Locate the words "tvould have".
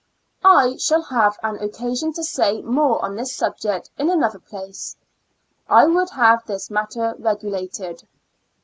5.85-6.43